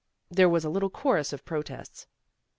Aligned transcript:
There 0.31 0.49
was 0.49 0.65
a 0.65 0.69
little 0.71 0.89
chorus 0.89 1.31
of 1.31 1.45
protests. 1.45 2.07